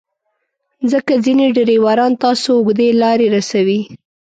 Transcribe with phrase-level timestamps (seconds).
[0.91, 3.79] ځکه ځینې ډریوران تاسو اوږدې لارې رسوي.